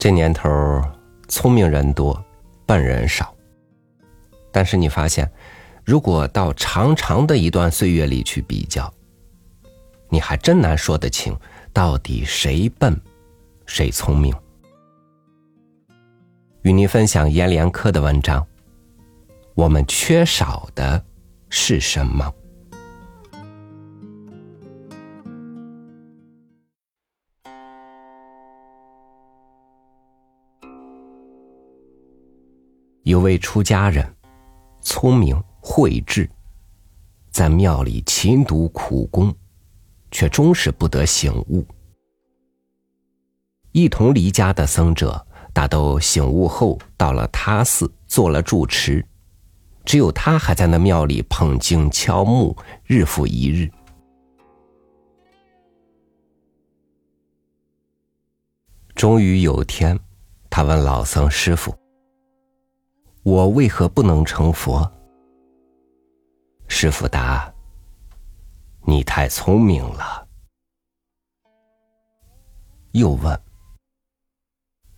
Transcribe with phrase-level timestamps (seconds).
[0.00, 0.48] 这年头，
[1.28, 2.24] 聪明人多，
[2.64, 3.34] 笨人少。
[4.50, 5.30] 但是你发现，
[5.84, 8.90] 如果到长长的一段岁月里去比较，
[10.08, 11.36] 你还真难说得清，
[11.70, 12.98] 到底谁笨，
[13.66, 14.34] 谁聪明。
[16.62, 18.44] 与您分享阎连科的文章。
[19.54, 21.04] 我们缺少的
[21.50, 22.32] 是什么？
[33.04, 34.14] 有位出家人，
[34.82, 36.28] 聪明慧智，
[37.30, 39.34] 在庙里勤读苦功，
[40.10, 41.66] 却终是不得醒悟。
[43.72, 49.02] 一同离家的僧者，大都醒悟后到了他寺做了住持，
[49.84, 53.70] 只有他还在那庙里捧经敲木，日复一日。
[58.94, 59.98] 终于有天，
[60.50, 61.79] 他问老僧师傅。
[63.22, 64.90] 我为何不能成佛？
[66.68, 67.52] 师傅答
[68.86, 70.26] ：“你太聪明了。”
[72.92, 73.38] 又问：“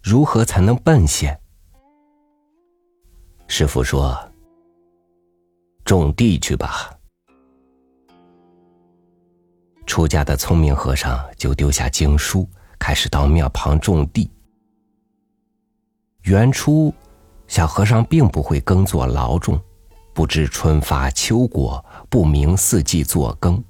[0.00, 1.36] 如何才能笨些？”
[3.48, 4.16] 师傅说
[5.84, 6.96] ：“种地去吧。”
[9.84, 14.30] 出家的聪明和尚就丢下经书，开始到庙旁种地。
[16.22, 16.94] 原初。
[17.52, 19.60] 小和尚并不会耕作劳种，
[20.14, 23.62] 不知春发秋果，不明四季作耕。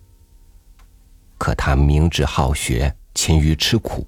[1.36, 4.06] 可他明志好学，勤于吃苦。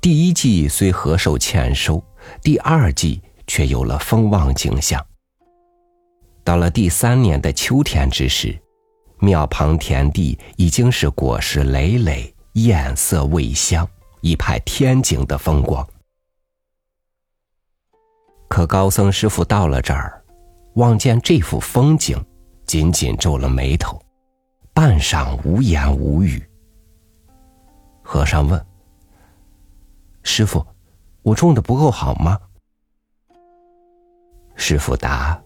[0.00, 2.02] 第一季虽何受欠收，
[2.42, 5.00] 第二季却有了丰旺景象。
[6.42, 8.60] 到了第三年的秋天之时，
[9.20, 13.88] 庙旁田地已经是果实累累，艳色味香，
[14.22, 15.86] 一派天景的风光。
[18.58, 20.20] 可高僧师傅到了这儿，
[20.74, 22.20] 望见这幅风景，
[22.66, 24.02] 紧紧皱了眉头，
[24.74, 26.44] 半晌无言无语。
[28.02, 28.66] 和尚问
[30.24, 30.66] ：“师傅，
[31.22, 32.36] 我种的不够好吗？”
[34.56, 35.40] 师傅答：“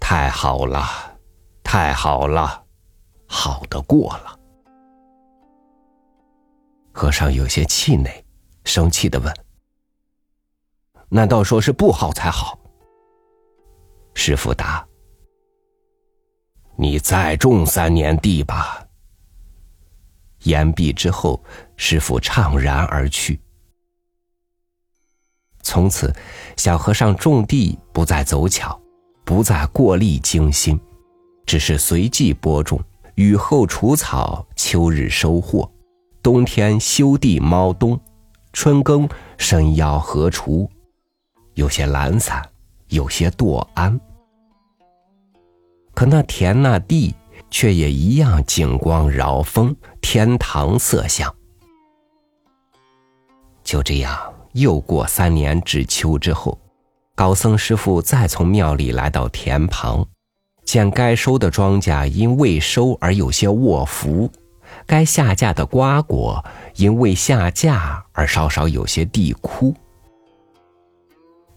[0.00, 0.82] 太好了，
[1.62, 2.60] 太好了，
[3.28, 4.36] 好的过了。”
[6.90, 8.10] 和尚有些气馁，
[8.64, 9.32] 生气的问。
[11.10, 12.58] 难道说是不好才好？
[14.14, 14.86] 师傅答
[16.76, 18.84] ：“你再种三年地吧。”
[20.44, 21.42] 言毕之后，
[21.76, 23.40] 师傅怅然而去。
[25.62, 26.14] 从此，
[26.56, 28.80] 小和尚种地不再走巧，
[29.24, 30.78] 不再过力精心，
[31.46, 32.80] 只是随即播种，
[33.16, 35.70] 雨后除草，秋日收获，
[36.22, 37.98] 冬天修地猫冬，
[38.52, 40.68] 春耕伸腰禾锄。
[41.58, 42.40] 有些懒散，
[42.86, 43.98] 有些惰安，
[45.92, 47.12] 可那田那地
[47.50, 51.34] 却也一样景光饶风，天堂色相。
[53.64, 54.16] 就这样，
[54.52, 56.56] 又过三年至秋之后，
[57.16, 60.06] 高僧师傅再从庙里来到田旁，
[60.64, 64.30] 见该收的庄稼因未收而有些卧伏，
[64.86, 66.44] 该下架的瓜果
[66.76, 69.74] 因未下架而稍稍有些地枯。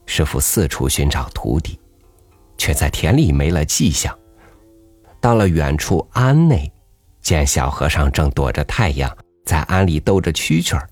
[0.06, 1.80] 师傅四处寻找徒弟，
[2.58, 4.18] 却在田里没了迹象。
[5.20, 6.72] 到了远处庵内，
[7.22, 10.90] 见小和尚正躲着太阳在庵里逗着蛐蛐儿，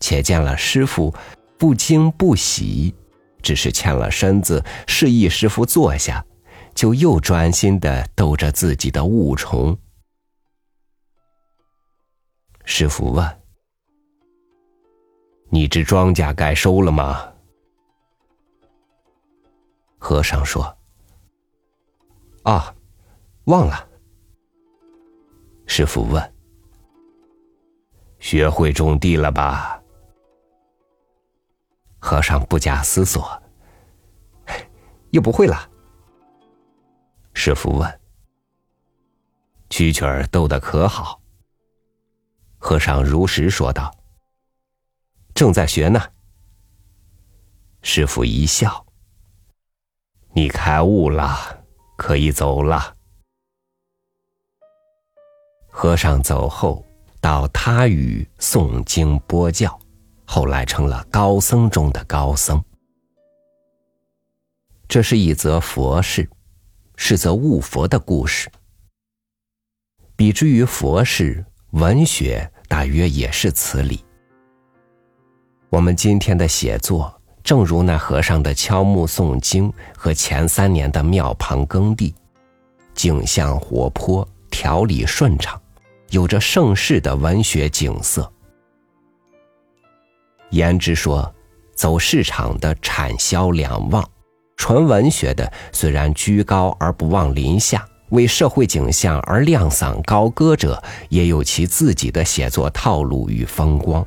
[0.00, 1.14] 且见了师傅，
[1.58, 2.94] 不惊不喜，
[3.42, 6.24] 只是欠了身子，示意师傅坐下，
[6.74, 9.76] 就又专心的逗着自己的物虫。
[12.64, 13.26] 师傅问
[15.48, 17.26] ：“你这庄稼该收了吗？”
[20.08, 20.78] 和尚说
[22.44, 22.74] ：“啊，
[23.44, 23.86] 忘了。”
[25.68, 26.34] 师傅问
[28.18, 29.78] ：“学会种地了吧？”
[32.00, 33.42] 和尚不假思索
[35.12, 35.70] ：“又不会了。”
[37.34, 38.00] 师傅问
[39.68, 41.20] ：“蛐蛐儿逗得可好？”
[42.56, 43.94] 和尚如实说道
[45.36, 46.00] ：“正在学呢。”
[47.84, 48.87] 师傅一笑。
[50.40, 51.64] 你开悟了，
[51.96, 52.94] 可以走了。
[55.68, 56.86] 和尚走后，
[57.20, 59.76] 到他语诵经播教，
[60.24, 62.62] 后来成了高僧中的高僧。
[64.86, 66.30] 这是一则佛事，
[66.94, 68.48] 是则悟佛的故事。
[70.14, 74.04] 比之于佛事，文学大约也是此理。
[75.68, 77.17] 我们今天的写作，
[77.48, 82.14] 正如那和尚的敲木诵经和前三年的庙旁耕地，
[82.92, 85.58] 景象活泼，条理顺畅，
[86.10, 88.30] 有着盛世的文学景色。
[90.50, 91.34] 言之说，
[91.74, 94.06] 走市场的产销两旺，
[94.58, 97.82] 纯文学的虽然居高而不忘临下。
[98.10, 104.06] 为社会景象而亮嗓高歌者，也有其自己的写作套路与风光。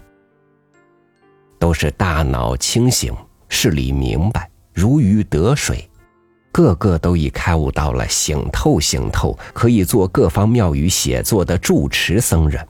[1.58, 3.12] 都是大脑清醒，
[3.54, 5.88] 事理明白，如鱼得水，
[6.54, 12.66] 个个都已开悟到了醒透醒透，可以做各方庙宇写作的住持僧人。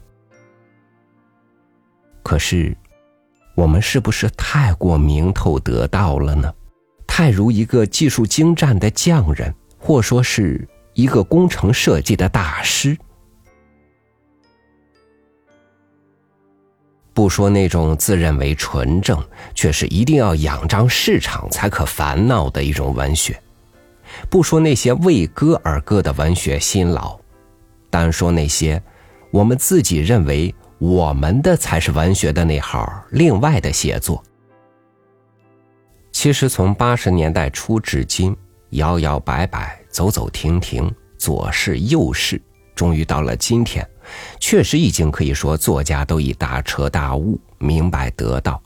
[2.24, 2.76] 可是，
[3.54, 6.52] 我们是不是太过明透得道了呢？
[7.06, 10.68] 太如一个技术精湛的匠人，或说是？
[10.94, 12.98] 一个工程设计的大师，
[17.14, 19.22] 不说那种自认为纯正，
[19.54, 23.34] 却是一定要仰仗市场才可烦恼的一种文学；
[24.30, 27.18] 不说那些为歌而歌的文学辛劳，
[27.90, 28.82] 单说那些
[29.30, 34.22] 我们自己认为我们的才是文学的那号另外的写作。
[36.10, 38.36] 其实从八十年代初至今，
[38.70, 39.78] 摇摇摆摆。
[39.92, 42.40] 走走停停，左试右试，
[42.74, 43.86] 终于到了今天，
[44.40, 48.62] 确实已经可以说作家都已大彻大悟，明白得道，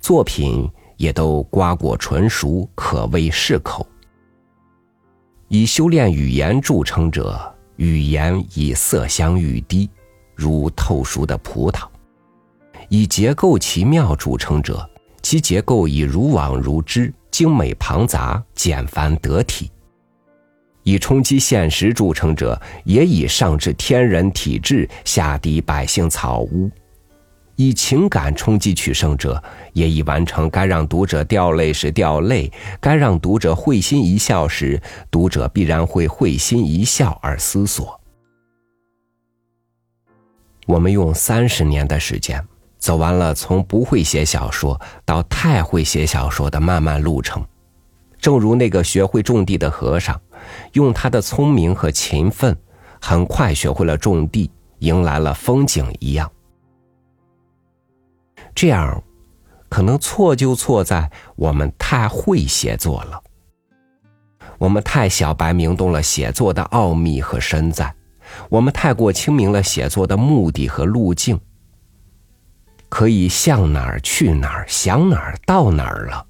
[0.00, 3.86] 作品也都瓜果纯熟，可谓适口。
[5.48, 9.88] 以修炼语言著称者，语言以色香欲滴，
[10.34, 11.86] 如透熟的葡萄；
[12.88, 14.88] 以结构奇妙著称者，
[15.22, 19.70] 其结构以如网如织，精美庞杂，简繁得体。
[20.84, 26.70] 以冲击现实著称者，也以上至天人体质，下抵百姓草屋；
[27.56, 29.42] 以情感冲击取胜者，
[29.72, 37.98] 也已完成该让读者掉泪时掉泪，该让读者会心一笑时，读者必然会会心一笑而思索。
[40.66, 42.42] 我们用三十年的时间，
[42.78, 47.42] 走完了从不会写小说到太会写小说的漫漫路程，
[48.18, 50.20] 正如那个学会种地的和尚。
[50.72, 52.56] 用他的聪明和勤奋，
[53.00, 56.30] 很快学会了种地，迎来了风景一样。
[58.54, 59.02] 这样，
[59.68, 63.22] 可能错就错在我们太会写作了，
[64.58, 67.92] 我们太小白明懂了写作的奥秘和深在，
[68.48, 71.40] 我们太过清明了写作的目的和路径，
[72.88, 76.26] 可以向哪儿去哪儿，想哪儿到哪儿了。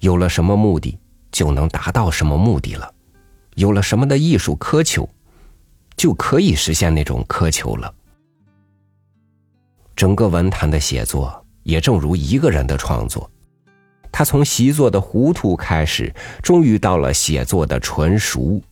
[0.00, 0.98] 有了什么目的？
[1.34, 2.94] 就能达到什么目的了？
[3.56, 5.08] 有了什么的艺术苛求，
[5.96, 7.92] 就可以实现那种苛求了。
[9.96, 13.28] 整个文坛的写作也正如一个人的创作，
[14.12, 18.62] 他从习作的糊涂开始，终于到了写作的纯熟、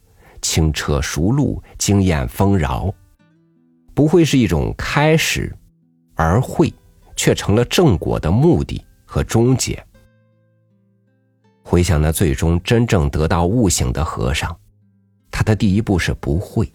[0.41, 2.95] 轻车熟路、经验丰饶，
[3.93, 5.53] 不会是一种开始，
[6.15, 6.73] 而会
[7.17, 9.85] 却成了正果的目的和终结。
[11.63, 14.55] 回想那最终真正得到悟醒的和尚，
[15.31, 16.71] 他的第一步是不会，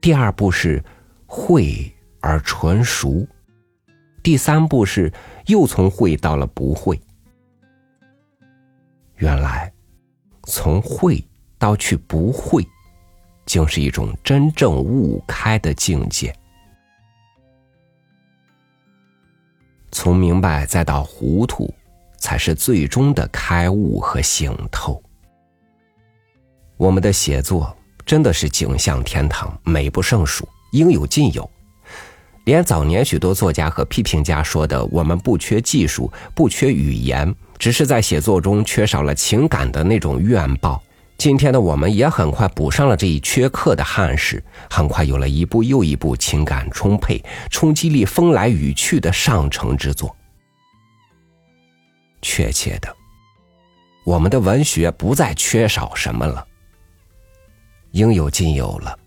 [0.00, 0.82] 第二步是
[1.26, 3.26] 会而纯熟，
[4.22, 5.12] 第三步是
[5.46, 7.00] 又从会到了不会。
[9.16, 9.72] 原来，
[10.44, 11.24] 从会
[11.58, 12.64] 到去不会，
[13.46, 16.32] 竟是一种真正悟开的境界。
[19.90, 21.74] 从明白再到糊涂。
[22.18, 25.02] 才是最终的开悟和醒透。
[26.76, 31.48] 我们的写作真的是景象天堂，美不胜数，应有尽有。
[32.44, 40.82] 连早年许多作家和批评家说的“我们不缺技术，不缺语言，只是在写作中缺少了情感的那种怨抱”，
[41.18, 50.16] 今天的我们也很快补上了这一缺课的憾事，很快有了一部又一部情感充沛、冲击力风来雨去的上乘之作。
[52.20, 52.94] 确切的，
[54.04, 56.46] 我们的文学不再缺少什么了，
[57.92, 58.98] 应有尽有了，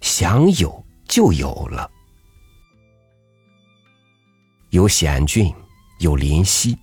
[0.00, 1.90] 想有就有了。
[4.70, 5.54] 有险峻，
[6.00, 6.76] 有林溪，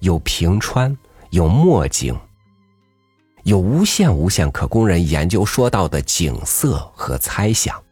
[0.00, 0.96] 有平川，
[1.30, 2.16] 有墨景，
[3.44, 7.82] 有无限无限可供人研究说到的景色和猜想，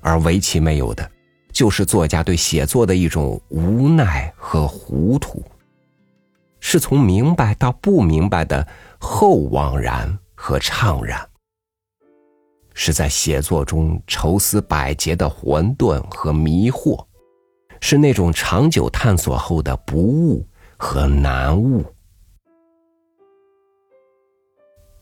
[0.00, 1.08] 而唯其没有的，
[1.52, 5.44] 就是作家对写作的一种无奈和糊涂。
[6.60, 8.66] 是从明白到不明白的
[8.98, 11.28] 后惘然和怅然，
[12.74, 17.04] 是在写作中愁思百结的混沌和迷惑，
[17.80, 21.84] 是那种长久探索后的不悟和难悟。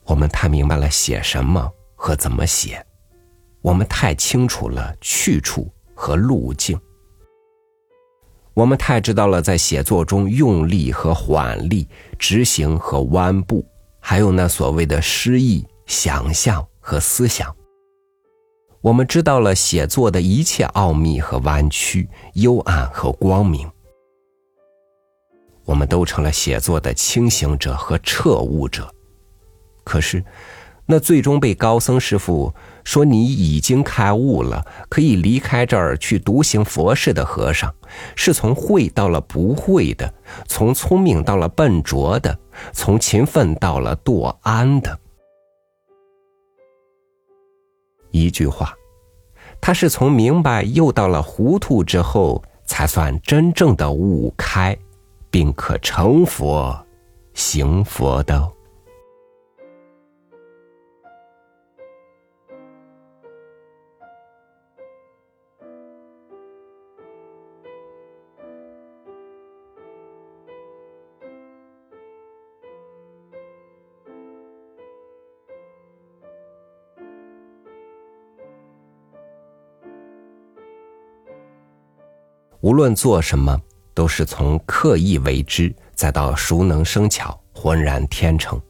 [0.05, 2.85] 我们太明白了写什么和怎么写，
[3.61, 6.81] 我们太清楚了去处和路径，
[8.59, 11.87] 我们太知道了在写作中用力和缓力、
[12.19, 13.65] 执行和弯步，
[14.01, 17.55] 还有那所谓的诗意、想象和思想。
[18.81, 23.71] 我们知道了写作的一切奥秘和弯曲、幽暗和光明。
[25.65, 28.93] 我们都成了写作的清醒者和彻悟者。
[29.85, 30.25] 可是，
[30.85, 32.53] 那最终被高僧师傅
[32.89, 37.71] 说你已经开悟了，可以离开这儿去独行佛事的和尚，
[38.17, 40.11] 是从会到了不会的，
[40.47, 42.39] 从聪明到了笨拙的，
[42.73, 44.99] 从勤奋到了惰安的。
[48.11, 48.73] 一句话，
[49.61, 54.75] 他是从明白又到了糊涂之后，才算真正的悟开，
[55.31, 56.75] 并可成佛、
[57.35, 58.51] 行佛的。
[82.69, 83.59] 无论做什么，
[83.95, 88.61] 都是从刻意为之，再到熟能生巧、浑然天成。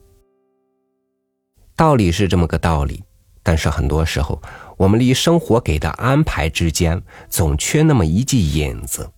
[1.74, 3.02] 道理是这么个道理，
[3.42, 4.40] 但是很多时候，
[4.76, 9.10] 我们离生活给的安排之间，总缺那么一记引子。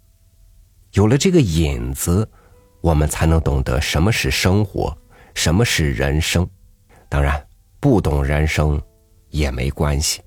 [0.92, 2.26] 有了这个引子，
[2.80, 4.96] 我们才能懂得什么是生活，
[5.34, 6.48] 什么是人生。
[7.06, 7.46] 当然，
[7.80, 8.80] 不懂人生
[9.28, 10.22] 也没关系。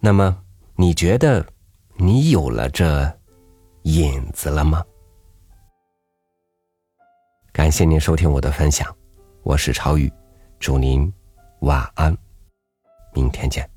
[0.00, 0.42] 那么，
[0.74, 1.46] 你觉得？
[1.96, 3.18] 你有了这
[3.82, 4.84] 影子了吗？
[7.52, 8.94] 感谢您收听我的分享，
[9.42, 10.12] 我是超宇，
[10.58, 11.12] 祝您
[11.60, 12.16] 晚安，
[13.12, 13.71] 明天见。